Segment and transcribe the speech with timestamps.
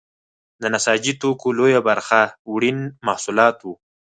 [0.61, 3.73] د نساجي توکو لویه برخه وړین محصولات وو.